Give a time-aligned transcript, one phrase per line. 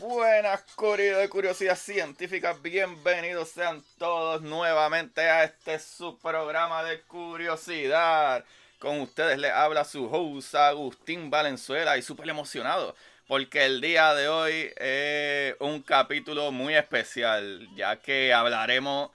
[0.00, 0.64] Buenas
[0.96, 8.42] de curiosidad científica, bienvenidos sean todos nuevamente a este su programa de curiosidad.
[8.78, 12.96] Con ustedes les habla su host Agustín Valenzuela y súper emocionado
[13.28, 19.10] porque el día de hoy es un capítulo muy especial ya que hablaremos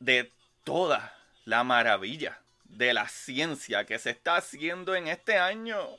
[0.00, 0.30] de
[0.64, 5.96] toda la maravilla de la ciencia que se está haciendo en este año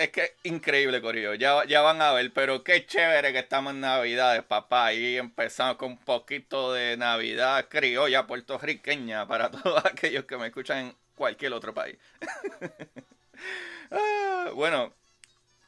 [0.00, 1.34] es que increíble, Corillo.
[1.34, 4.92] Ya, ya van a ver, pero qué chévere que estamos en Navidades, papá.
[4.92, 10.78] Y empezamos con un poquito de Navidad criolla puertorriqueña para todos aquellos que me escuchan
[10.78, 11.96] en cualquier otro país.
[13.92, 14.92] Ah, bueno,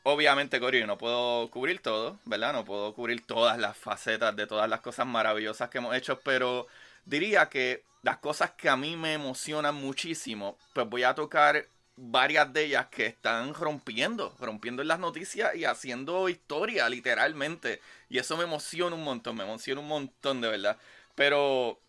[0.04, 2.52] obviamente, Corillo, no puedo cubrir todo, ¿verdad?
[2.52, 6.68] No puedo cubrir todas las facetas de todas las cosas maravillosas que hemos hecho, pero
[7.04, 12.52] diría que las cosas que a mí me emocionan muchísimo, pues voy a tocar varias
[12.52, 17.80] de ellas que están rompiendo, rompiendo en las noticias y haciendo historia, literalmente.
[18.08, 20.78] Y eso me emociona un montón, me emociona un montón, de verdad.
[21.14, 21.80] Pero,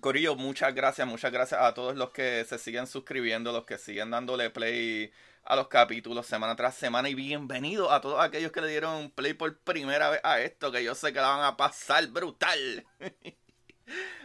[0.00, 4.10] Corillo, muchas gracias, muchas gracias a todos los que se siguen suscribiendo, los que siguen
[4.10, 5.12] dándole play
[5.44, 9.34] a los capítulos semana tras semana y bienvenido a todos aquellos que le dieron play
[9.34, 12.86] por primera vez a esto, que yo sé que la van a pasar brutal.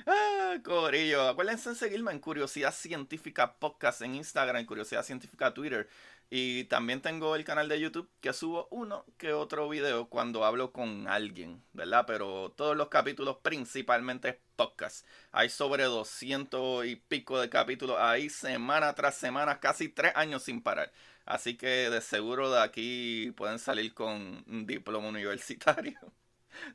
[0.07, 1.27] Ah, corillo.
[1.27, 5.89] Acuérdense de seguirme en Curiosidad Científica Podcast en Instagram, en Curiosidad Científica Twitter.
[6.29, 10.71] Y también tengo el canal de YouTube que subo uno que otro video cuando hablo
[10.71, 12.05] con alguien, ¿verdad?
[12.07, 15.05] Pero todos los capítulos principalmente es podcast.
[15.31, 20.61] Hay sobre 200 y pico de capítulos ahí semana tras semana, casi tres años sin
[20.61, 20.91] parar.
[21.25, 25.99] Así que de seguro de aquí pueden salir con un diploma universitario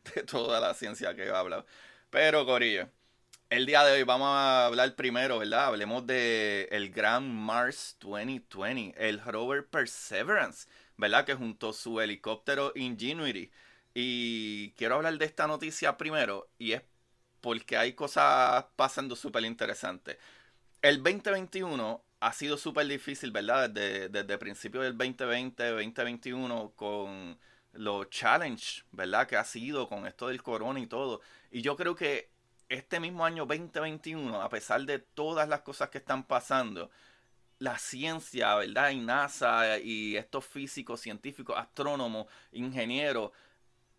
[0.14, 1.66] de toda la ciencia que he hablado.
[2.10, 2.88] Pero, Corillo,
[3.50, 5.66] el día de hoy vamos a hablar primero, ¿verdad?
[5.66, 11.24] Hablemos de el Gran Mars 2020, el rover Perseverance, ¿verdad?
[11.24, 13.50] Que junto a su helicóptero Ingenuity.
[13.94, 16.82] Y quiero hablar de esta noticia primero, y es
[17.40, 20.18] porque hay cosas pasando súper interesantes.
[20.82, 23.70] El 2021 ha sido súper difícil, ¿verdad?
[23.70, 27.38] Desde, desde principios del 2020, 2021, con
[27.72, 29.26] los challenge, ¿verdad?
[29.26, 31.20] Que ha sido con esto del corona y todo.
[31.50, 32.30] Y yo creo que
[32.68, 36.90] este mismo año 2021, a pesar de todas las cosas que están pasando,
[37.58, 38.90] la ciencia, ¿verdad?
[38.90, 43.32] Y NASA y estos físicos, científicos, astrónomos, ingenieros,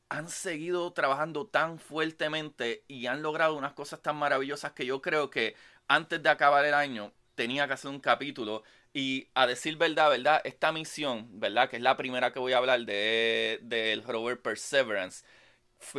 [0.09, 5.29] han seguido trabajando tan fuertemente y han logrado unas cosas tan maravillosas que yo creo
[5.29, 5.55] que
[5.87, 8.63] antes de acabar el año tenía que hacer un capítulo
[8.93, 10.41] y a decir verdad, ¿verdad?
[10.43, 11.69] Esta misión, ¿verdad?
[11.69, 15.23] Que es la primera que voy a hablar de del rover Perseverance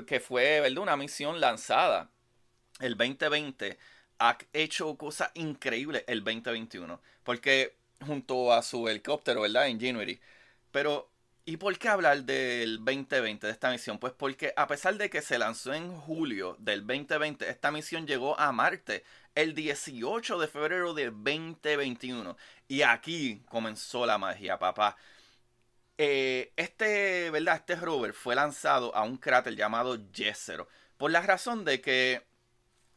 [0.06, 0.78] que fue ¿verdad?
[0.78, 2.10] una misión lanzada
[2.81, 3.78] el 2020,
[4.19, 7.00] ha hecho cosas increíbles el 2021.
[7.22, 9.66] Porque junto a su helicóptero, ¿verdad?
[9.66, 10.21] Ingenuity.
[10.71, 11.10] Pero,
[11.44, 13.98] ¿y por qué hablar del 2020, de esta misión?
[13.98, 18.39] Pues porque a pesar de que se lanzó en julio del 2020, esta misión llegó
[18.39, 19.04] a Marte
[19.34, 22.36] el 18 de febrero del 2021.
[22.68, 24.97] Y aquí comenzó la magia, papá.
[25.98, 27.56] Eh, este, ¿verdad?
[27.56, 30.68] Este rover fue lanzado a un cráter llamado Jezero.
[30.97, 32.22] Por la razón de que,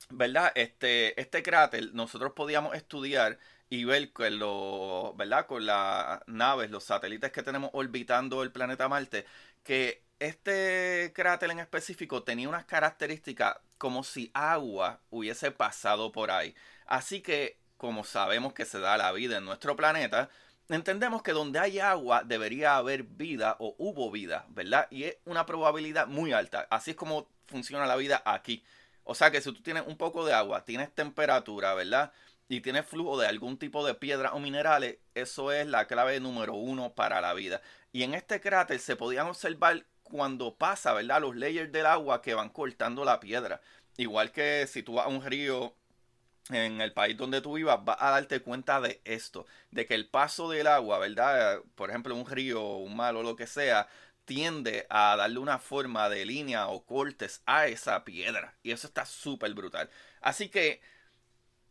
[0.09, 0.51] ¿verdad?
[0.55, 3.39] Este, este cráter nosotros podíamos estudiar
[3.69, 5.45] y ver con lo, ¿verdad?
[5.47, 9.25] Con las naves, los satélites que tenemos orbitando el planeta Marte,
[9.63, 16.55] que este cráter en específico tenía unas características como si agua hubiese pasado por ahí.
[16.85, 20.29] Así que, como sabemos que se da la vida en nuestro planeta,
[20.69, 24.87] entendemos que donde hay agua debería haber vida o hubo vida, ¿verdad?
[24.89, 26.67] Y es una probabilidad muy alta.
[26.69, 28.63] Así es como funciona la vida aquí.
[29.03, 32.11] O sea que si tú tienes un poco de agua, tienes temperatura, ¿verdad?
[32.47, 36.53] Y tienes flujo de algún tipo de piedra o minerales, eso es la clave número
[36.53, 37.61] uno para la vida.
[37.91, 41.21] Y en este cráter se podían observar cuando pasa, ¿verdad?
[41.21, 43.61] Los layers del agua que van cortando la piedra.
[43.97, 45.75] Igual que si tú vas a un río
[46.49, 50.07] en el país donde tú vivas, vas a darte cuenta de esto, de que el
[50.07, 51.61] paso del agua, ¿verdad?
[51.75, 53.87] Por ejemplo, un río, un mar o lo que sea,
[54.25, 58.55] tiende a darle una forma de línea o cortes a esa piedra.
[58.63, 59.89] Y eso está súper brutal.
[60.21, 60.81] Así que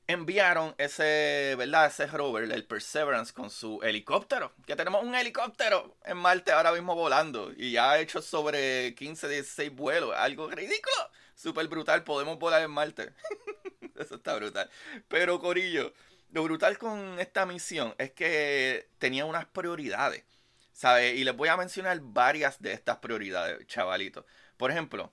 [0.06, 1.86] enviaron ese, ¿verdad?
[1.86, 4.52] Ese rover, el Perseverance, con su helicóptero.
[4.66, 7.52] Que tenemos un helicóptero en Marte ahora mismo volando.
[7.56, 10.14] Y ya ha hecho sobre 15, 16 vuelos.
[10.16, 11.10] Algo ridículo.
[11.34, 12.04] Súper brutal.
[12.04, 13.12] Podemos volar en Marte.
[13.98, 14.70] Eso está brutal.
[15.08, 15.92] Pero, Corillo,
[16.32, 20.24] lo brutal con esta misión es que tenía unas prioridades.
[20.72, 21.14] ¿Sabes?
[21.14, 24.24] Y les voy a mencionar varias de estas prioridades, chavalitos.
[24.56, 25.12] Por ejemplo,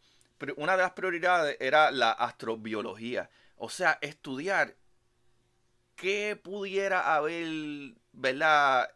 [0.57, 3.29] una de las prioridades era la astrobiología.
[3.57, 4.75] O sea, estudiar
[5.95, 8.89] qué pudiera haber, ¿verdad?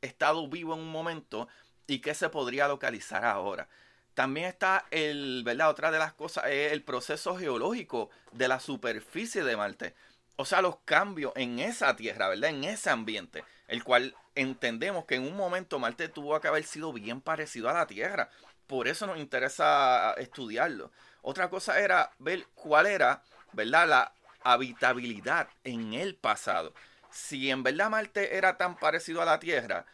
[0.00, 1.48] Estado vivo en un momento
[1.88, 3.68] y qué se podría localizar ahora.
[4.14, 5.70] También está el, ¿verdad?
[5.70, 9.94] Otra de las cosas es el proceso geológico de la superficie de Marte.
[10.36, 12.50] O sea, los cambios en esa tierra, ¿verdad?
[12.50, 16.92] En ese ambiente, el cual entendemos que en un momento Marte tuvo que haber sido
[16.92, 18.30] bien parecido a la Tierra.
[18.66, 20.90] Por eso nos interesa estudiarlo.
[21.20, 23.22] Otra cosa era ver cuál era,
[23.52, 23.88] ¿verdad?
[23.88, 26.74] La habitabilidad en el pasado.
[27.10, 29.84] Si en verdad Marte era tan parecido a la Tierra,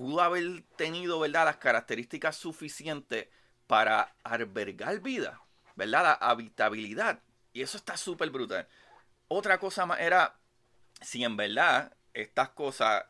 [0.00, 1.44] pudo haber tenido, ¿verdad?
[1.44, 3.28] Las características suficientes
[3.66, 5.42] para albergar vida,
[5.76, 6.02] ¿verdad?
[6.02, 7.22] La habitabilidad.
[7.52, 8.66] Y eso está súper brutal.
[9.28, 10.38] Otra cosa más era
[11.02, 13.04] si en verdad estas cosas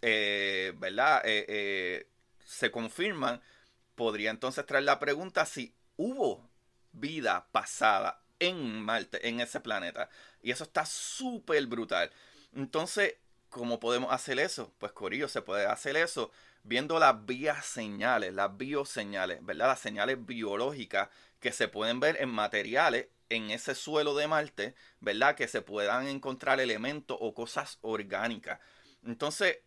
[0.00, 1.20] eh, ¿verdad?
[1.26, 2.10] Eh, eh,
[2.42, 3.42] se confirman,
[3.94, 6.48] podría entonces traer la pregunta si hubo
[6.92, 10.08] vida pasada en Marte, en ese planeta.
[10.40, 12.10] Y eso está súper brutal.
[12.54, 13.16] Entonces,
[13.48, 14.72] ¿cómo podemos hacer eso?
[14.78, 16.30] Pues Corillo, se puede hacer eso
[16.62, 19.68] viendo las vías señales, las bioseñales, ¿verdad?
[19.68, 21.08] Las señales biológicas
[21.40, 25.34] que se pueden ver en materiales en ese suelo de Marte, ¿verdad?
[25.34, 28.60] Que se puedan encontrar elementos o cosas orgánicas.
[29.04, 29.58] Entonces,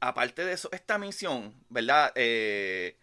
[0.00, 2.12] aparte de eso, esta misión, ¿verdad?
[2.14, 2.98] Eh,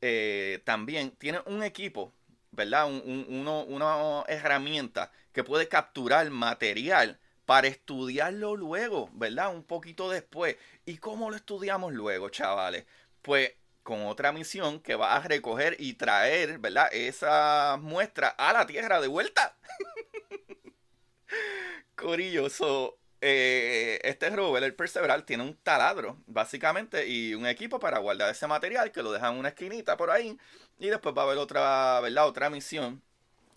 [0.00, 2.14] eh, también tiene un equipo,
[2.50, 2.86] ¿verdad?
[2.86, 9.54] una herramienta que puede capturar material para estudiarlo luego, ¿verdad?
[9.54, 10.56] Un poquito después.
[10.86, 12.86] ¿Y cómo lo estudiamos luego, chavales?
[13.22, 13.52] Pues
[13.82, 16.88] con otra misión que va a recoger y traer, ¿verdad?
[16.92, 19.56] Esa muestra a la Tierra de vuelta.
[21.94, 22.98] Corilloso.
[23.26, 28.46] Eh, este rover, el Perseveral, tiene un taladro, básicamente, y un equipo para guardar ese
[28.46, 30.36] material que lo dejan en una esquinita por ahí.
[30.78, 32.26] Y después va a haber otra, ¿verdad?
[32.26, 33.02] Otra misión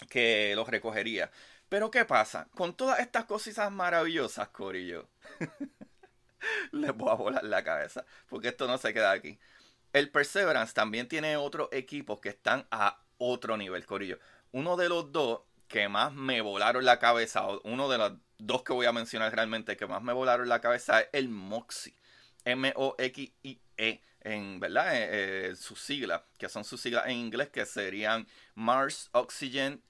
[0.10, 1.32] que lo recogería.
[1.70, 2.48] Pero ¿qué pasa?
[2.56, 5.10] Con todas estas cositas maravillosas, Corillo.
[6.72, 8.06] Les voy a volar la cabeza.
[8.30, 9.38] Porque esto no se queda aquí.
[9.94, 14.20] El Perseverance también tiene otros equipos que están a otro nivel, Corillo.
[14.52, 18.74] Uno de los dos que más me volaron la cabeza, uno de los dos que
[18.74, 21.96] voy a mencionar realmente que más me volaron la cabeza es el MOXIE.
[22.46, 24.96] M-O-X-I-E, en, ¿verdad?
[24.96, 28.26] Eh, eh, sus siglas, que son sus siglas en inglés, que serían
[28.56, 29.84] Mars Oxygen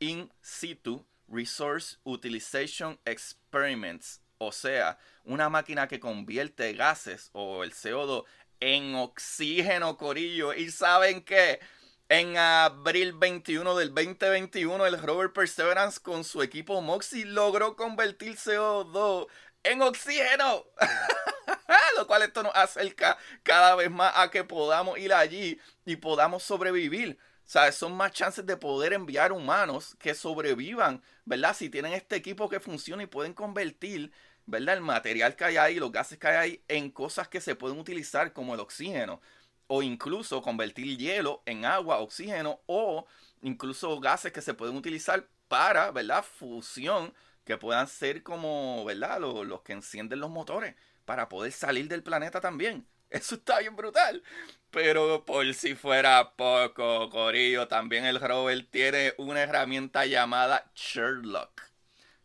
[0.00, 4.20] In Situ Resource Utilization Experiments.
[4.38, 8.24] O sea, una máquina que convierte gases o el CO2
[8.60, 10.52] en oxígeno, corillo.
[10.54, 11.60] ¿Y saben qué?
[12.08, 19.28] En abril 21 del 2021, el rover Perseverance con su equipo MOXIE logró convertir CO2
[19.62, 20.64] en oxígeno.
[21.96, 26.42] Lo cual esto nos acerca cada vez más a que podamos ir allí y podamos
[26.42, 27.18] sobrevivir.
[27.50, 31.52] Sea, son más chances de poder enviar humanos que sobrevivan, ¿verdad?
[31.52, 34.12] Si tienen este equipo que funciona y pueden convertir,
[34.46, 34.76] ¿verdad?
[34.76, 37.80] El material que hay ahí, los gases que hay ahí, en cosas que se pueden
[37.80, 39.20] utilizar como el oxígeno
[39.66, 43.08] o incluso convertir hielo en agua, oxígeno o
[43.42, 46.22] incluso gases que se pueden utilizar para, ¿verdad?
[46.22, 47.12] Fusión,
[47.44, 49.18] que puedan ser como, ¿verdad?
[49.18, 52.86] Los, que encienden los motores para poder salir del planeta también.
[53.10, 54.22] Eso está bien brutal.
[54.70, 61.62] Pero por si fuera poco, Corillo, también el rover tiene una herramienta llamada Sherlock.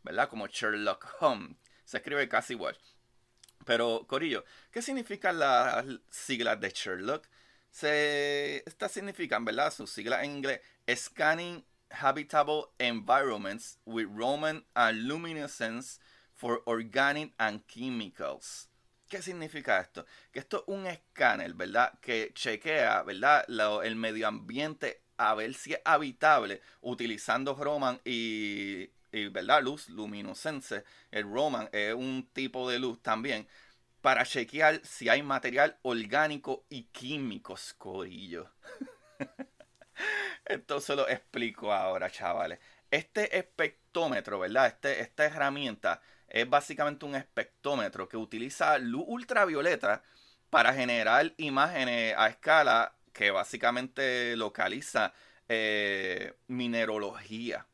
[0.03, 0.29] ¿Verdad?
[0.29, 1.57] Como Sherlock Holmes.
[1.85, 2.77] Se escribe casi igual.
[3.65, 7.27] Pero, Corillo, ¿qué significan las siglas de Sherlock?
[7.71, 9.73] Se, estas significan, ¿verdad?
[9.73, 15.99] Sus siglas en inglés, Scanning Habitable Environments with Roman and Luminescence
[16.33, 18.69] for Organic and Chemicals.
[19.07, 20.05] ¿Qué significa esto?
[20.31, 21.99] Que esto es un escáner, ¿verdad?
[22.01, 23.45] Que chequea, ¿verdad?
[23.83, 28.89] el medio ambiente a ver si es habitable utilizando Roman y,
[29.31, 29.61] ¿verdad?
[29.61, 30.83] luz luminoscente.
[31.11, 33.47] El Roman es un tipo de luz también
[34.01, 38.51] para chequear si hay material orgánico y químico, corillo.
[40.45, 42.59] Esto se lo explico ahora, chavales.
[42.91, 44.67] Este espectrómetro, ¿verdad?
[44.67, 50.03] Este, esta herramienta es básicamente un espectrómetro que utiliza luz ultravioleta
[50.49, 55.13] para generar imágenes a escala que básicamente localiza
[55.47, 57.65] eh, minerología.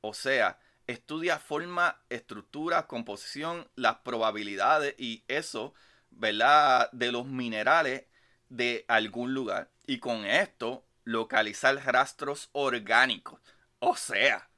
[0.00, 5.74] O sea, estudia forma, estructura, composición, las probabilidades y eso,
[6.10, 6.90] ¿verdad?
[6.92, 8.04] De los minerales
[8.48, 9.70] de algún lugar.
[9.86, 13.40] Y con esto localizar rastros orgánicos.
[13.78, 14.48] O sea,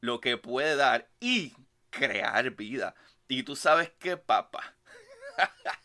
[0.00, 1.54] lo que puede dar y
[1.90, 2.94] crear vida.
[3.28, 4.76] Y tú sabes qué, papá.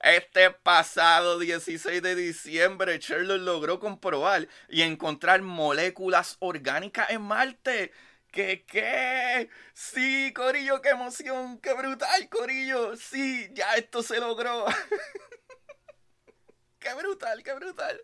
[0.00, 7.92] Este pasado 16 de diciembre, Sherlock logró comprobar y encontrar moléculas orgánicas en Marte.
[8.30, 9.48] ¿Qué qué?
[9.74, 12.96] Sí, Corillo, qué emoción, qué brutal, Corillo.
[12.96, 14.66] Sí, ya esto se logró.
[16.78, 18.00] qué brutal, qué brutal.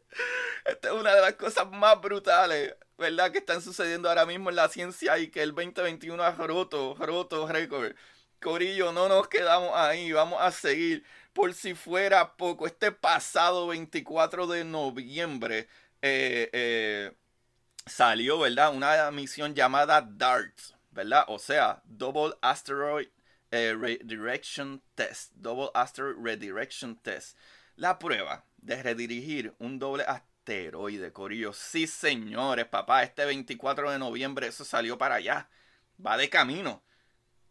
[0.65, 3.33] Esta es una de las cosas más brutales, ¿verdad?
[3.33, 7.47] Que están sucediendo ahora mismo en la ciencia y que el 2021 ha roto, roto
[7.49, 7.95] récord.
[8.41, 11.05] Corillo, no nos quedamos ahí, vamos a seguir.
[11.33, 15.69] Por si fuera poco, este pasado 24 de noviembre,
[16.03, 17.13] eh, eh,
[17.87, 18.75] salió, ¿verdad?
[18.75, 20.59] Una misión llamada DART,
[20.91, 21.25] ¿verdad?
[21.29, 23.09] O sea, Double Asteroid
[23.51, 25.33] eh, Redirection Test.
[25.35, 27.37] Double Asteroid Redirection Test.
[27.77, 30.36] La prueba de redirigir un doble asteroide,
[31.13, 31.53] Corillo.
[31.53, 35.49] Sí, señores, papá, este 24 de noviembre eso salió para allá.
[36.05, 36.83] Va de camino.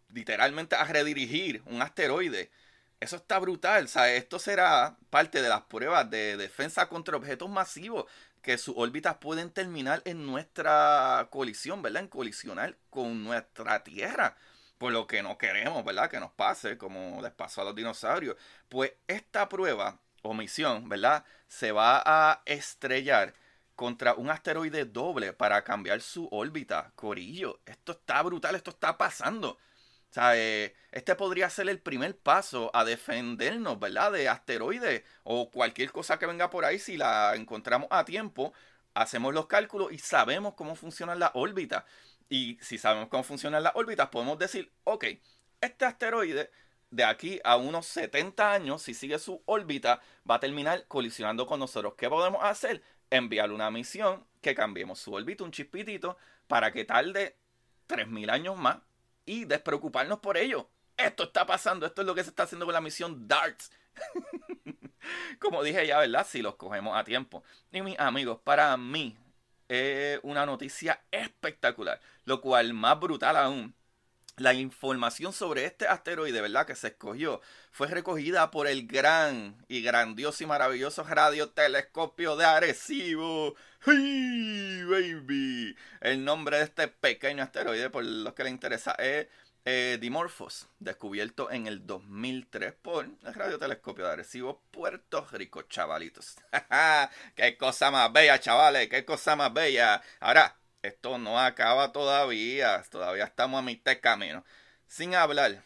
[0.09, 2.51] Literalmente a redirigir un asteroide.
[2.99, 3.85] Eso está brutal.
[3.85, 8.05] O sea, esto será parte de las pruebas de defensa contra objetos masivos
[8.41, 12.03] que sus órbitas pueden terminar en nuestra colisión, ¿verdad?
[12.03, 14.37] En colisionar con nuestra Tierra.
[14.77, 16.09] Por lo que no queremos, ¿verdad?
[16.09, 18.37] Que nos pase como les pasó a los dinosaurios.
[18.69, 21.23] Pues esta prueba o misión, ¿verdad?
[21.47, 23.35] Se va a estrellar
[23.75, 26.91] contra un asteroide doble para cambiar su órbita.
[26.95, 29.51] Corillo, esto está brutal, esto está pasando.
[29.51, 34.13] O sea, eh, este podría ser el primer paso a defendernos, ¿verdad?
[34.13, 36.79] De asteroides o cualquier cosa que venga por ahí.
[36.79, 38.53] Si la encontramos a tiempo,
[38.93, 41.83] hacemos los cálculos y sabemos cómo funcionan las órbitas.
[42.29, 45.05] Y si sabemos cómo funcionan las órbitas, podemos decir, ok,
[45.61, 46.49] este asteroide
[46.91, 51.59] de aquí a unos 70 años, si sigue su órbita, va a terminar colisionando con
[51.59, 51.95] nosotros.
[51.97, 52.81] ¿Qué podemos hacer?
[53.09, 57.37] Enviar una misión que cambiemos su órbita un chispitito para que tarde
[57.87, 58.77] 3.000 años más
[59.25, 60.69] y despreocuparnos por ello.
[60.97, 63.71] Esto está pasando, esto es lo que se está haciendo con la misión DARTS.
[65.39, 66.25] Como dije ya, ¿verdad?
[66.27, 67.43] Si los cogemos a tiempo.
[67.71, 69.17] Y mis amigos, para mí
[69.67, 71.99] es una noticia espectacular.
[72.23, 73.75] Lo cual más brutal aún.
[74.37, 76.65] La información sobre este asteroide, ¿verdad?
[76.65, 83.55] Que se escogió, fue recogida por el gran y grandioso y maravilloso radiotelescopio de Arecibo.
[83.85, 85.77] ¡Hey, baby!
[86.01, 89.27] El nombre de este pequeño asteroide, por los que le interesa, es
[89.63, 96.35] eh, Dimorphos, descubierto en el 2003 por el radiotelescopio de Arecibo, Puerto Rico, chavalitos.
[97.35, 98.89] ¡Qué cosa más bella, chavales!
[98.89, 100.03] ¡Qué cosa más bella!
[100.19, 100.55] Ahora,
[100.87, 104.45] esto no acaba todavía, todavía estamos a mitad de camino.
[104.87, 105.63] Sin hablar,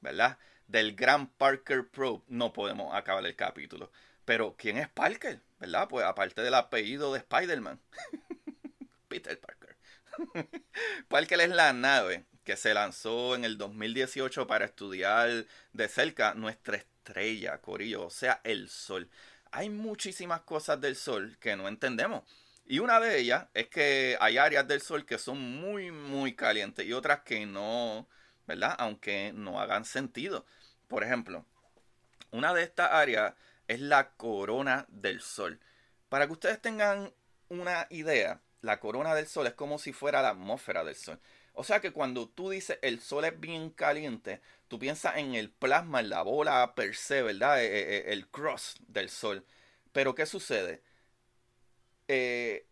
[0.00, 0.38] ¿verdad?
[0.66, 3.90] Del gran Parker Probe, no podemos acabar el capítulo.
[4.24, 5.40] Pero, ¿quién es Parker?
[5.62, 5.86] ¿verdad?
[5.88, 7.80] Pues aparte del apellido de Spider-Man,
[9.08, 9.76] Peter Parker.
[11.08, 16.78] Parker es la nave que se lanzó en el 2018 para estudiar de cerca nuestra
[16.78, 19.08] estrella, Corillo, o sea, el Sol.
[19.52, 22.24] Hay muchísimas cosas del Sol que no entendemos.
[22.72, 26.86] Y una de ellas es que hay áreas del Sol que son muy, muy calientes
[26.86, 28.08] y otras que no,
[28.46, 28.74] ¿verdad?
[28.78, 30.46] Aunque no hagan sentido.
[30.88, 31.44] Por ejemplo,
[32.30, 33.34] una de estas áreas
[33.68, 35.60] es la corona del Sol.
[36.08, 37.12] Para que ustedes tengan
[37.50, 41.20] una idea, la corona del Sol es como si fuera la atmósfera del Sol.
[41.52, 45.50] O sea que cuando tú dices el Sol es bien caliente, tú piensas en el
[45.50, 47.62] plasma, en la bola per se, ¿verdad?
[47.62, 49.44] E, e, e, el cross del Sol.
[49.92, 50.80] Pero ¿qué sucede?
[52.14, 52.66] Eh,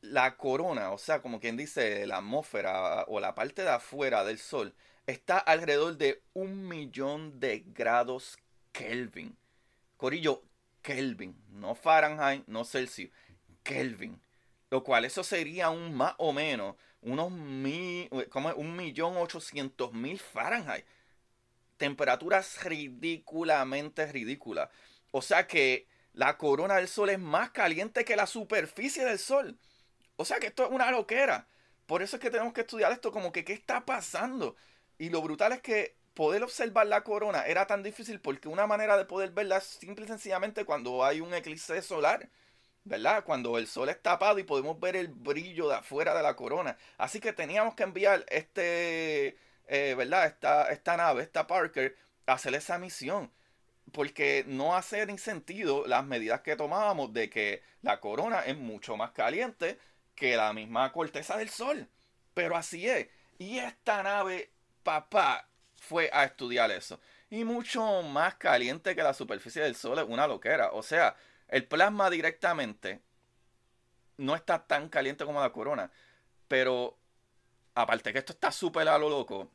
[0.00, 4.38] la corona, o sea, como quien dice, la atmósfera o la parte de afuera del
[4.38, 4.74] Sol,
[5.06, 8.38] está alrededor de un millón de grados
[8.72, 9.36] Kelvin.
[9.98, 10.42] Corillo,
[10.80, 13.10] Kelvin, no Fahrenheit, no Celsius,
[13.62, 14.18] Kelvin.
[14.70, 20.18] Lo cual eso sería un más o menos unos mil, como un millón ochocientos mil
[20.18, 20.86] Fahrenheit.
[21.76, 24.70] Temperaturas ridículamente ridículas.
[25.10, 29.58] O sea que la corona del Sol es más caliente que la superficie del Sol.
[30.16, 31.46] O sea que esto es una loquera.
[31.86, 34.56] Por eso es que tenemos que estudiar esto como que qué está pasando.
[34.98, 38.96] Y lo brutal es que poder observar la corona era tan difícil porque una manera
[38.96, 42.28] de poder verla es simple y sencillamente cuando hay un eclipse solar.
[42.82, 43.24] ¿Verdad?
[43.24, 46.78] Cuando el sol es tapado y podemos ver el brillo de afuera de la corona.
[46.96, 49.36] Así que teníamos que enviar este,
[49.68, 50.26] eh, ¿verdad?
[50.26, 53.30] Esta, esta nave, esta Parker, a hacer esa misión
[53.92, 58.96] porque no hace ni sentido las medidas que tomábamos de que la corona es mucho
[58.96, 59.78] más caliente
[60.14, 61.88] que la misma corteza del sol.
[62.34, 63.08] Pero así es.
[63.38, 64.50] Y esta nave,
[64.82, 67.00] papá, fue a estudiar eso.
[67.30, 70.70] Y mucho más caliente que la superficie del sol es una loquera.
[70.72, 71.16] O sea,
[71.48, 73.00] el plasma directamente
[74.18, 75.90] no está tan caliente como la corona.
[76.48, 76.98] Pero
[77.74, 79.50] aparte que esto está súper a lo loco,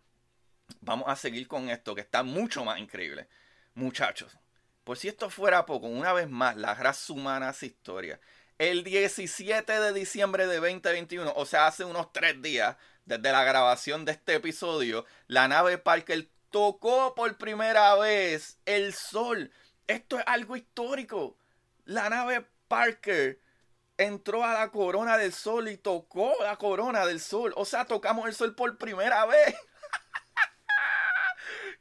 [0.82, 3.28] vamos a seguir con esto que está mucho más increíble.
[3.76, 4.38] Muchachos,
[4.86, 8.22] por si esto fuera poco, una vez más, la raza humana hace historia.
[8.58, 14.06] El 17 de diciembre de 2021, o sea, hace unos tres días, desde la grabación
[14.06, 19.52] de este episodio, la nave Parker tocó por primera vez el sol.
[19.88, 21.38] Esto es algo histórico.
[21.84, 23.42] La nave Parker
[23.98, 27.54] entró a la corona del sol y tocó la corona del sol.
[27.58, 29.54] O sea, tocamos el sol por primera vez.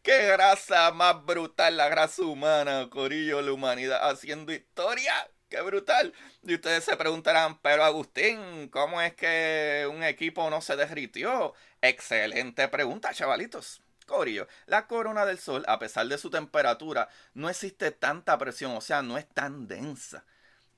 [0.04, 5.14] Qué grasa más brutal la grasa humana, Corillo, la humanidad haciendo historia.
[5.48, 6.12] Qué brutal.
[6.42, 11.54] Y ustedes se preguntarán, pero Agustín, ¿cómo es que un equipo no se derritió?
[11.80, 13.80] Excelente pregunta, chavalitos.
[14.06, 18.82] Corillo, la corona del Sol, a pesar de su temperatura, no existe tanta presión, o
[18.82, 20.26] sea, no es tan densa.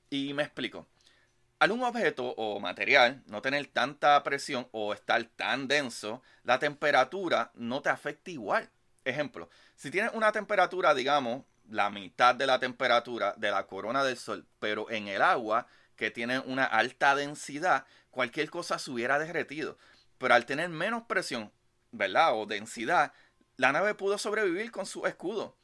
[0.09, 0.87] Y me explico.
[1.59, 7.51] Al un objeto o material no tener tanta presión o estar tan denso, la temperatura
[7.55, 8.69] no te afecta igual.
[9.07, 14.17] Ejemplo, si tienes una temperatura, digamos, la mitad de la temperatura de la corona del
[14.17, 19.77] Sol, pero en el agua, que tiene una alta densidad, cualquier cosa se hubiera derretido.
[20.17, 21.53] Pero al tener menos presión,
[21.91, 22.35] ¿verdad?
[22.35, 23.13] O densidad,
[23.55, 25.55] la nave pudo sobrevivir con su escudo.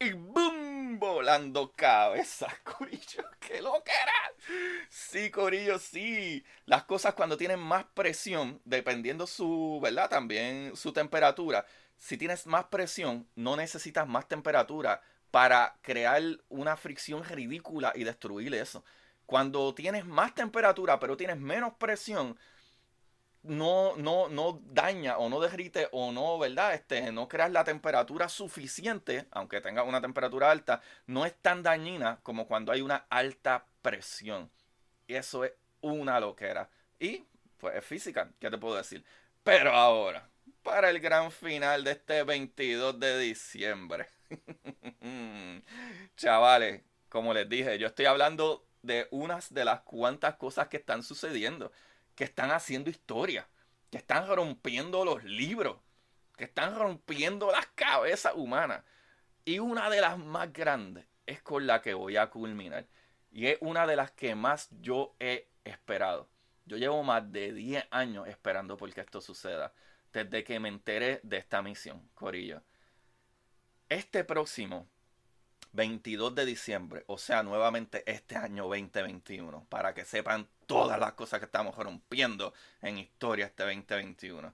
[0.00, 0.98] Y ¡boom!
[0.98, 3.24] Volando cabezas, Corillo.
[3.38, 4.32] ¡Qué loquera!
[4.88, 6.44] Sí, Corillo, sí.
[6.64, 10.10] Las cosas cuando tienen más presión, dependiendo su, ¿verdad?
[10.10, 11.64] También su temperatura,
[12.00, 18.54] si tienes más presión, no necesitas más temperatura para crear una fricción ridícula y destruir
[18.54, 18.82] eso.
[19.26, 22.38] Cuando tienes más temperatura pero tienes menos presión,
[23.42, 26.72] no, no, no daña o no derrite o no, ¿verdad?
[26.72, 32.18] Este, no creas la temperatura suficiente, aunque tenga una temperatura alta, no es tan dañina
[32.22, 34.50] como cuando hay una alta presión.
[35.06, 36.70] Eso es una loquera.
[36.98, 37.26] Y,
[37.58, 39.04] pues, es física, ¿qué te puedo decir?
[39.42, 40.29] Pero ahora,
[40.62, 44.06] para el gran final de este 22 de diciembre.
[46.16, 51.02] Chavales, como les dije, yo estoy hablando de unas de las cuantas cosas que están
[51.02, 51.72] sucediendo,
[52.14, 53.48] que están haciendo historia,
[53.90, 55.76] que están rompiendo los libros,
[56.36, 58.84] que están rompiendo las cabezas humanas.
[59.44, 62.86] Y una de las más grandes es con la que voy a culminar.
[63.30, 66.28] Y es una de las que más yo he esperado.
[66.66, 69.72] Yo llevo más de 10 años esperando porque esto suceda
[70.12, 72.62] desde que me enteré de esta misión, Corillo.
[73.88, 74.88] Este próximo
[75.72, 81.38] 22 de diciembre, o sea, nuevamente este año 2021, para que sepan todas las cosas
[81.38, 84.52] que estamos rompiendo en historia este 2021.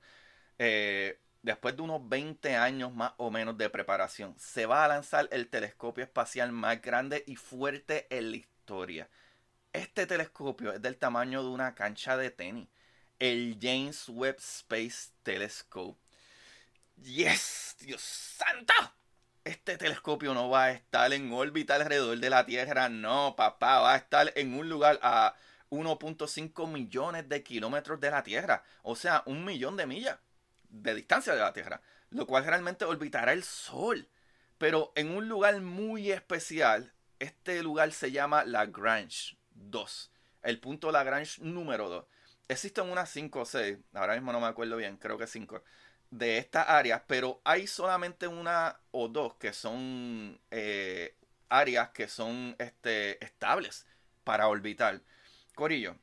[0.58, 5.28] Eh, después de unos 20 años más o menos de preparación, se va a lanzar
[5.32, 9.08] el telescopio espacial más grande y fuerte en la historia.
[9.72, 12.68] Este telescopio es del tamaño de una cancha de tenis
[13.18, 15.98] el James Webb Space Telescope.
[17.02, 17.76] ¡Yes!
[17.80, 18.74] ¡Dios santo!
[19.44, 23.94] Este telescopio no va a estar en órbita alrededor de la Tierra, no, papá, va
[23.94, 25.34] a estar en un lugar a
[25.70, 30.18] 1.5 millones de kilómetros de la Tierra, o sea, un millón de millas
[30.68, 34.08] de distancia de la Tierra, lo cual realmente orbitará el Sol,
[34.58, 36.92] pero en un lugar muy especial.
[37.18, 40.10] Este lugar se llama Lagrange 2,
[40.42, 42.04] el punto Lagrange número 2
[42.48, 45.62] existen unas 5 o 6, ahora mismo no me acuerdo bien, creo que 5,
[46.10, 51.16] de estas áreas, pero hay solamente una o dos que son eh,
[51.48, 53.86] áreas que son este, estables
[54.24, 55.00] para orbitar.
[55.54, 55.96] Corillo,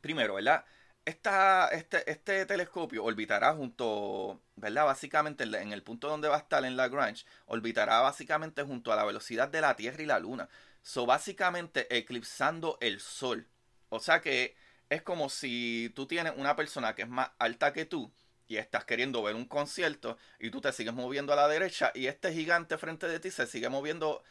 [0.00, 0.64] primero, ¿verdad?
[1.04, 4.86] Esta, este, este telescopio orbitará junto, ¿verdad?
[4.86, 9.04] Básicamente en el punto donde va a estar en Lagrange, orbitará básicamente junto a la
[9.04, 10.48] velocidad de la Tierra y la Luna.
[10.82, 13.46] So, básicamente eclipsando el Sol.
[13.90, 14.56] O sea que
[14.94, 18.12] es como si tú tienes una persona que es más alta que tú
[18.46, 22.06] y estás queriendo ver un concierto y tú te sigues moviendo a la derecha y
[22.06, 24.22] este gigante frente de ti se sigue moviendo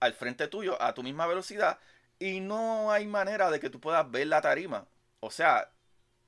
[0.00, 1.78] al frente tuyo a tu misma velocidad
[2.18, 4.86] y no hay manera de que tú puedas ver la tarima.
[5.20, 5.70] O sea,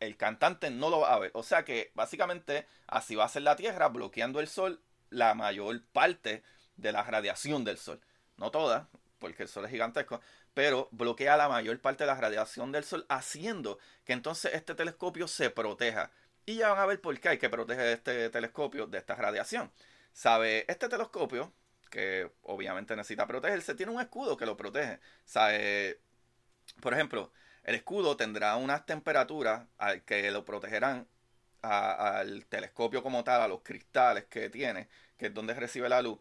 [0.01, 1.31] el cantante no lo va a ver.
[1.35, 5.83] O sea que básicamente así va a ser la Tierra bloqueando el Sol la mayor
[5.93, 6.43] parte
[6.77, 8.01] de la radiación del Sol.
[8.37, 8.89] No toda,
[9.19, 10.21] porque el Sol es gigantesco,
[10.59, 15.29] pero bloquea la mayor parte de la radiación del Sol, haciendo que entonces este telescopio
[15.29, 16.11] se proteja.
[16.47, 19.71] Y ya van a ver por qué hay que proteger este telescopio de esta radiación.
[20.13, 20.65] ¿Sabe?
[20.67, 21.53] Este telescopio,
[21.93, 24.99] que obviamente necesita protegerse, tiene un escudo que lo protege.
[25.25, 26.01] ¿Sabe?
[26.81, 27.31] Por ejemplo,
[27.63, 29.65] el escudo tendrá unas temperaturas
[30.07, 31.07] que lo protegerán
[31.63, 36.19] al telescopio como tal, a los cristales que tiene, que es donde recibe la luz.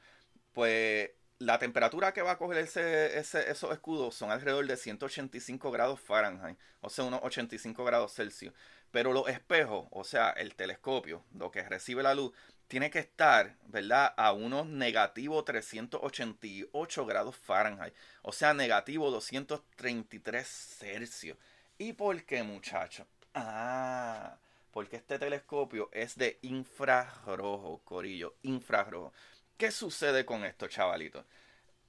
[0.53, 5.99] Pues la temperatura que va a coger ese, esos escudos son alrededor de 185 grados
[5.99, 8.53] Fahrenheit, o sea, unos 85 grados Celsius.
[8.91, 12.33] Pero los espejos, o sea, el telescopio, lo que recibe la luz,
[12.67, 21.37] tiene que estar, ¿verdad?, a unos negativo 388 grados Fahrenheit, o sea, negativo 233 Celsius.
[21.77, 23.07] ¿Y por qué, muchachos?
[23.33, 24.37] Ah,
[24.71, 29.13] porque este telescopio es de infrarrojo, Corillo, infrarrojo.
[29.57, 31.25] ¿Qué sucede con esto, chavalitos?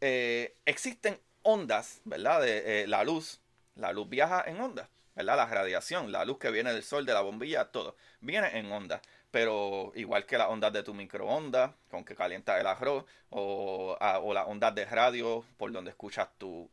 [0.01, 2.41] Eh, existen ondas, ¿verdad?
[2.41, 3.41] De eh, la luz.
[3.75, 5.37] La luz viaja en ondas, ¿verdad?
[5.37, 9.03] La radiación, la luz que viene del sol, de la bombilla, todo, viene en ondas.
[9.31, 14.35] Pero igual que las ondas de tu microondas, con que calienta el arroz, o, o
[14.35, 16.71] las ondas de radio por donde escuchas tu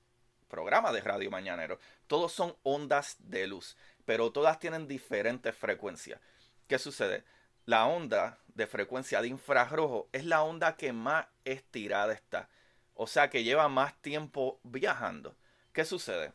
[0.48, 1.78] programa de radio mañanero,
[2.08, 6.22] todos son ondas de luz, pero todas tienen diferentes frecuencias.
[6.68, 7.24] ¿Qué sucede?
[7.65, 12.47] La onda de frecuencia de infrarrojo es la onda que más estirada está.
[12.93, 15.36] O sea que lleva más tiempo viajando.
[15.73, 16.32] ¿Qué sucede?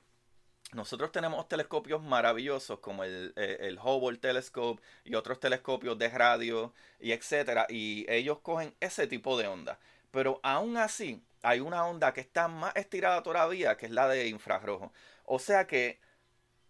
[0.72, 6.72] Nosotros tenemos telescopios maravillosos como el, eh, el, Hubble Telescope y otros telescopios de radio
[7.00, 7.66] y etcétera.
[7.68, 9.78] Y ellos cogen ese tipo de onda.
[10.10, 14.28] Pero aún así, hay una onda que está más estirada todavía, que es la de
[14.28, 14.92] infrarrojo.
[15.24, 16.00] O sea que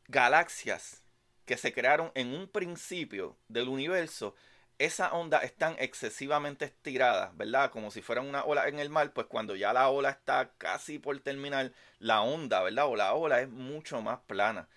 [0.08, 1.02] galaxias
[1.44, 4.34] que se crearon en un principio del universo
[4.80, 7.70] esa onda están excesivamente estiradas, ¿verdad?
[7.70, 10.98] Como si fueran una ola en el mar, pues cuando ya la ola está casi
[10.98, 12.86] por terminar, la onda, ¿verdad?
[12.86, 14.68] O la ola es mucho más plana.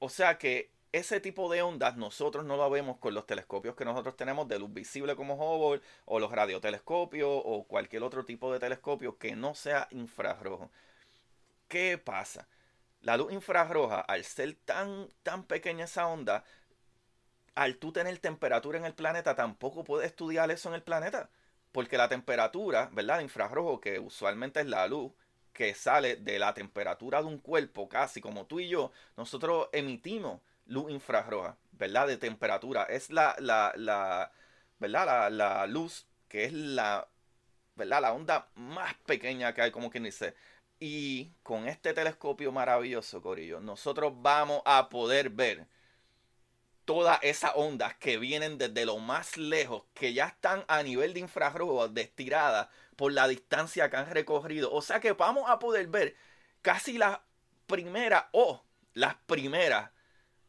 [0.00, 3.84] O sea que ese tipo de ondas nosotros no lo vemos con los telescopios que
[3.84, 8.58] nosotros tenemos de luz visible como Hubble o los radiotelescopios o cualquier otro tipo de
[8.58, 10.72] telescopio que no sea infrarrojo.
[11.68, 12.48] ¿Qué pasa?
[13.00, 16.42] La luz infrarroja, al ser tan, tan pequeña esa onda,
[17.56, 21.30] al tú tener temperatura en el planeta, tampoco puedes estudiar eso en el planeta.
[21.72, 23.18] Porque la temperatura, ¿verdad?
[23.18, 25.12] De infrarrojo, que usualmente es la luz
[25.52, 30.40] que sale de la temperatura de un cuerpo, casi como tú y yo, nosotros emitimos
[30.66, 32.06] luz infrarroja, ¿verdad?
[32.08, 32.84] De temperatura.
[32.84, 34.32] Es la, la, la
[34.78, 35.06] ¿verdad?
[35.06, 37.08] La, la luz que es la,
[37.76, 38.02] ¿verdad?
[38.02, 40.34] La onda más pequeña que hay, como quien dice.
[40.80, 45.66] Y con este telescopio maravilloso, Corillo, nosotros vamos a poder ver
[46.86, 51.20] todas esas ondas que vienen desde lo más lejos, que ya están a nivel de
[51.20, 54.72] infrarrojo, de estirada por la distancia que han recorrido.
[54.72, 56.16] O sea que vamos a poder ver
[56.62, 57.18] casi las
[57.66, 59.90] primeras o las primeras,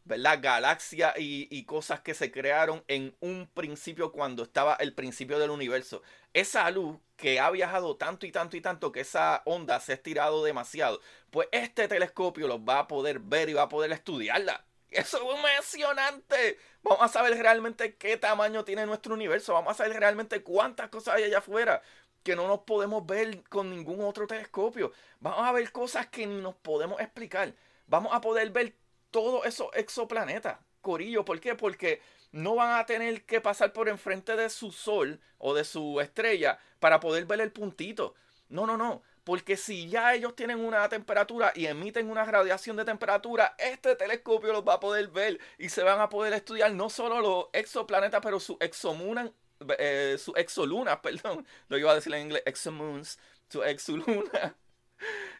[0.05, 0.39] ¿verdad?
[0.41, 5.49] Galaxias y, y cosas que se crearon en un principio cuando estaba el principio del
[5.49, 6.03] universo.
[6.33, 9.95] Esa luz que ha viajado tanto y tanto y tanto que esa onda se ha
[9.95, 14.63] estirado demasiado, pues este telescopio los va a poder ver y va a poder estudiarla.
[14.89, 16.57] Eso es emocionante.
[16.81, 19.53] Vamos a saber realmente qué tamaño tiene nuestro universo.
[19.53, 21.81] Vamos a saber realmente cuántas cosas hay allá afuera
[22.23, 24.91] que no nos podemos ver con ningún otro telescopio.
[25.19, 27.53] Vamos a ver cosas que ni nos podemos explicar.
[27.87, 28.73] Vamos a poder ver
[29.11, 30.57] todos esos exoplanetas.
[30.81, 31.55] Corillo, ¿por qué?
[31.55, 35.99] Porque no van a tener que pasar por enfrente de su sol o de su
[36.01, 38.13] estrella para poder ver el puntito.
[38.49, 39.01] No, no, no.
[39.27, 44.53] Porque si ya ellos tienen una temperatura y emiten una radiación de temperatura, este telescopio
[44.53, 48.21] los va a poder ver y se van a poder estudiar no solo los exoplanetas,
[48.23, 49.33] pero su exomunan,
[49.79, 54.55] eh, su exolunas, perdón, lo iba a decir en inglés, exomoons, su exoluna.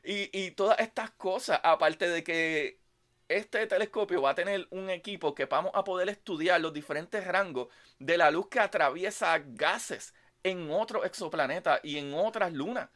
[0.04, 2.80] Y, y todas estas cosas, aparte de que
[3.28, 7.70] este telescopio va a tener un equipo que vamos a poder estudiar los diferentes rangos
[8.00, 12.90] de la luz que atraviesa gases en otros exoplanetas y en otras lunas.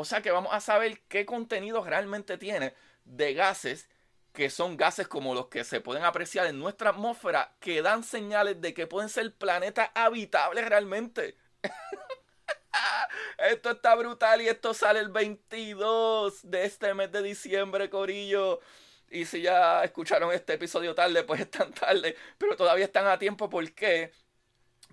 [0.00, 2.72] O sea que vamos a saber qué contenido realmente tiene
[3.04, 3.88] de gases
[4.32, 8.60] que son gases como los que se pueden apreciar en nuestra atmósfera que dan señales
[8.60, 11.36] de que pueden ser planetas habitables realmente.
[13.38, 18.60] esto está brutal y esto sale el 22 de este mes de diciembre, Corillo.
[19.10, 23.50] Y si ya escucharon este episodio tarde, pues están tarde, pero todavía están a tiempo
[23.50, 24.12] porque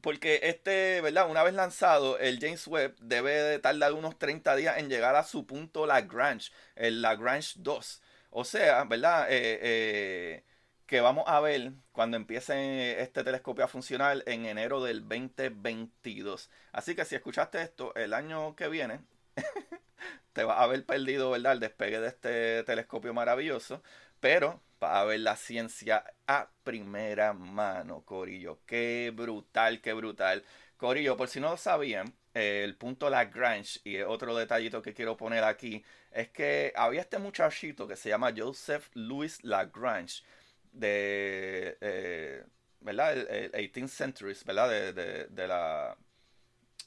[0.05, 1.27] porque este, ¿verdad?
[1.31, 5.23] Una vez lanzado, el James Webb debe de tardar unos 30 días en llegar a
[5.23, 8.03] su punto Lagrange, el Lagrange 2.
[8.29, 9.25] O sea, ¿verdad?
[9.31, 10.43] Eh, eh,
[10.85, 16.51] que vamos a ver cuando empiece este telescopio a funcionar en enero del 2022.
[16.71, 19.01] Así que si escuchaste esto el año que viene,
[20.33, 21.53] te vas a haber perdido, ¿verdad?
[21.53, 23.81] El despegue de este telescopio maravilloso.
[24.19, 28.59] Pero vas a ver la ciencia a primera mano, Corillo.
[28.65, 30.43] Qué brutal, qué brutal.
[30.77, 35.43] Corillo, por si no lo sabían, el punto Lagrange y otro detallito que quiero poner
[35.43, 40.23] aquí es que había este muchachito que se llama Joseph Louis Lagrange
[40.73, 42.43] de, eh,
[42.81, 43.17] ¿verdad?
[43.17, 44.69] El, 18th centuries, ¿verdad?
[44.69, 45.97] De, de, la,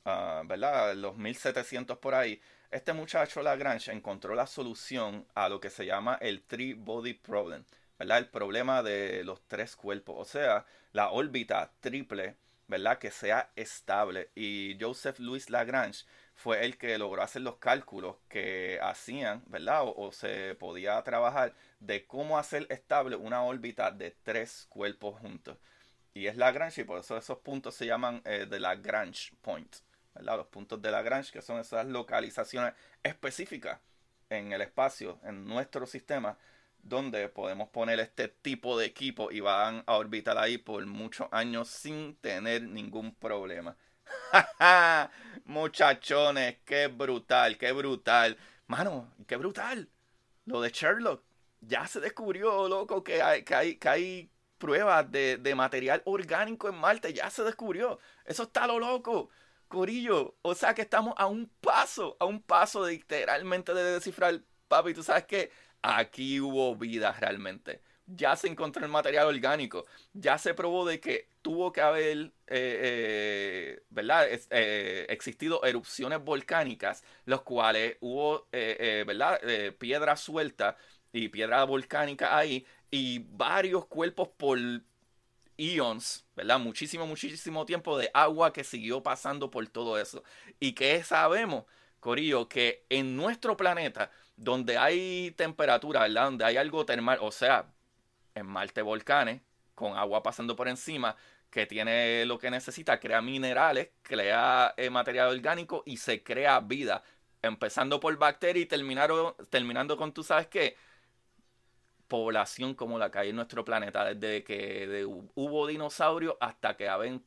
[0.05, 0.95] uh, ¿verdad?
[0.95, 2.41] Los 1700 por ahí.
[2.71, 7.65] Este muchacho Lagrange encontró la solución a lo que se llama el Three Body Problem,
[7.99, 8.19] ¿verdad?
[8.19, 12.99] El problema de los tres cuerpos, o sea, la órbita triple, ¿verdad?
[12.99, 14.31] Que sea estable.
[14.35, 16.05] Y Joseph Louis Lagrange
[16.35, 19.85] fue el que logró hacer los cálculos que hacían, ¿verdad?
[19.85, 25.57] O, se podía trabajar de cómo hacer estable una órbita de tres cuerpos juntos.
[26.13, 29.77] Y es Lagrange y por eso esos puntos se llaman eh, de Lagrange Point.
[30.23, 33.81] Los puntos de Lagrange, que son esas localizaciones específicas
[34.31, 36.37] en el espacio, en nuestro sistema,
[36.83, 41.69] donde podemos poner este tipo de equipo y van a orbitar ahí por muchos años
[41.69, 43.77] sin tener ningún problema.
[45.45, 48.37] Muchachones, qué brutal, qué brutal.
[48.67, 49.89] Mano, qué brutal.
[50.45, 51.23] Lo de Sherlock.
[51.61, 56.69] Ya se descubrió, loco, que hay, que hay, que hay pruebas de, de material orgánico
[56.69, 57.13] en Marte.
[57.13, 57.99] Ya se descubrió.
[58.25, 59.31] Eso está lo loco.
[59.69, 64.41] Corillo, o sea que estamos a un paso, a un paso de literalmente de descifrar,
[64.69, 65.51] papi, tú sabes que
[65.83, 67.83] aquí hubo vida realmente.
[68.07, 72.31] Ya se encontró el material orgánico, ya se probó de que tuvo que haber, eh,
[72.47, 74.27] eh, ¿verdad?
[74.51, 79.41] Eh, existido erupciones volcánicas, los cuales hubo, ¿verdad?
[79.79, 80.77] piedra suelta
[81.13, 84.59] y piedra volcánica ahí y varios cuerpos por
[85.59, 86.59] eons, ¿verdad?
[86.59, 90.23] Muchísimo, muchísimo tiempo de agua que siguió pasando por todo eso.
[90.61, 91.65] Y que sabemos,
[92.01, 96.25] Corillo, que en nuestro planeta, donde hay temperatura, ¿verdad?
[96.25, 97.67] Donde hay algo termal, o sea,
[98.35, 99.43] en Marte volcanes,
[99.75, 101.17] con agua pasando por encima,
[101.51, 107.03] que tiene lo que necesita, crea minerales, crea eh, material orgánico y se crea vida.
[107.43, 110.77] Empezando por bacterias y terminando, terminando con, tú sabes qué,
[112.09, 117.25] población como la que hay en nuestro planeta, desde que hubo dinosaurios hasta que haben,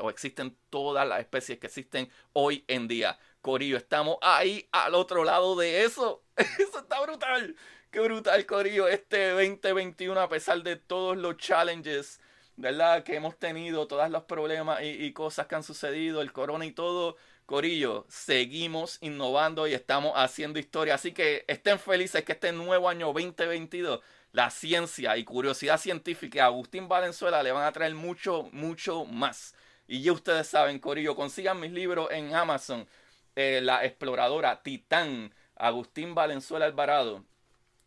[0.00, 3.18] o existen todas las especies que existen hoy en día.
[3.40, 6.24] Corillo, estamos ahí al otro lado de eso.
[6.36, 7.54] Eso está brutal.
[7.90, 8.88] Qué brutal, Corillo.
[8.88, 12.20] Este 2021, a pesar de todos los challenges,
[12.56, 13.04] ¿verdad?
[13.04, 16.72] Que hemos tenido, todos los problemas y, y cosas que han sucedido, el corona y
[16.72, 17.16] todo.
[17.46, 20.96] Corillo, seguimos innovando y estamos haciendo historia.
[20.96, 24.00] Así que estén felices que este nuevo año 2022,
[24.32, 29.54] la ciencia y curiosidad científica a Agustín Valenzuela le van a traer mucho, mucho más.
[29.86, 32.88] Y ya ustedes saben, Corillo, consigan mis libros en Amazon.
[33.36, 37.24] Eh, la exploradora Titán, Agustín Valenzuela Alvarado.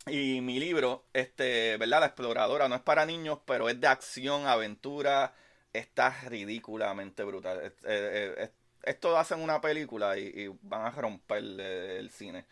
[0.08, 2.00] Y mi libro, este, ¿verdad?
[2.00, 5.34] La exploradora no es para niños, pero es de acción, aventura.
[5.74, 7.60] Está ridículamente brutal.
[7.62, 8.50] Eh, eh,
[8.84, 12.46] esto hacen una película y, van a romper el, cine.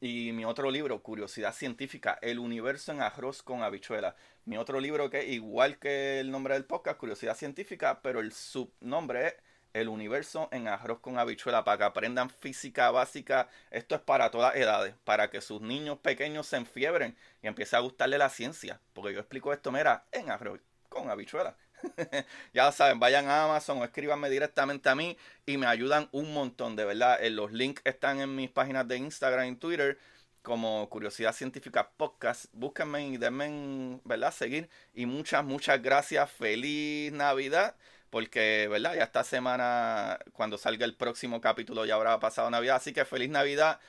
[0.00, 4.16] Y mi otro libro, Curiosidad Científica, El Universo en Arroz con Habichuela.
[4.44, 9.28] Mi otro libro que igual que el nombre del podcast, Curiosidad Científica, pero el subnombre
[9.28, 9.34] es
[9.74, 13.48] El Universo en Arroz con Habichuela, para que aprendan física básica.
[13.70, 17.80] Esto es para todas edades, para que sus niños pequeños se enfiebren y empiece a
[17.80, 18.80] gustarle la ciencia.
[18.92, 21.56] Porque yo explico esto, mira, en arroz con habichuela.
[22.54, 25.16] ya saben, vayan a Amazon o escríbanme directamente a mí
[25.46, 27.22] y me ayudan un montón, de verdad.
[27.22, 29.98] Eh, los links están en mis páginas de Instagram y Twitter
[30.42, 32.46] como Curiosidad Científica Podcast.
[32.52, 34.32] Búsquenme y denme, ¿verdad?
[34.32, 34.68] Seguir.
[34.94, 36.30] Y muchas, muchas gracias.
[36.30, 37.76] Feliz Navidad.
[38.10, 38.94] Porque, ¿verdad?
[38.94, 42.76] Ya esta semana, cuando salga el próximo capítulo, ya habrá pasado Navidad.
[42.76, 43.80] Así que feliz Navidad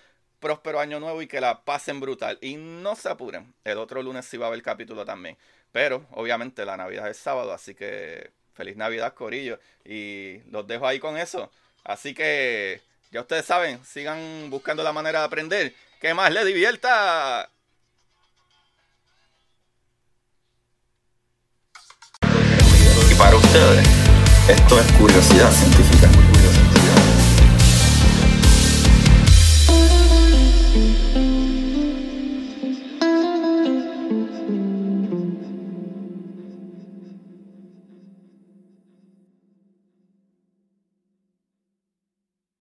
[0.44, 2.38] próspero año nuevo y que la pasen brutal.
[2.42, 5.38] Y no se apuren, el otro lunes sí va a haber capítulo también.
[5.74, 9.60] Pero obviamente la Navidad es sábado, así que feliz Navidad, Corillo.
[9.84, 11.52] Y los dejo ahí con eso.
[11.84, 12.80] Así que
[13.12, 15.74] ya ustedes saben, sigan buscando la manera de aprender.
[16.00, 17.50] Que más les divierta.
[23.12, 23.88] Y para ustedes,
[24.48, 25.52] esto es curiosidad.